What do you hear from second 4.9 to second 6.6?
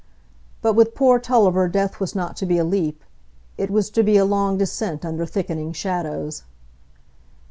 under thickening shadows.